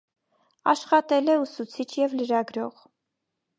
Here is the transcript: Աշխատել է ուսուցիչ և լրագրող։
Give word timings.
Աշխատել 0.73 1.29
է 1.35 1.35
ուսուցիչ 1.43 1.87
և 2.01 2.19
լրագրող։ 2.21 2.83